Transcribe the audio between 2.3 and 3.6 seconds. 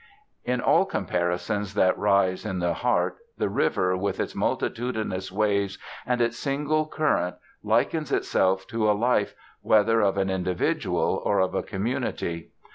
in the heart, the